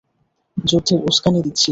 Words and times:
যুদ্ধের 0.57 0.99
উসকানি 1.09 1.39
দিচ্ছিলি। 1.45 1.69